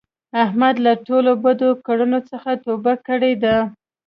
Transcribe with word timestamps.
احمد 0.43 0.75
له 0.85 0.93
ټولو 1.07 1.31
بدو 1.43 1.69
کړونو 1.85 2.19
څخه 2.29 2.49
توبه 2.65 2.93
کړې 3.07 3.33
ده. 3.43 3.57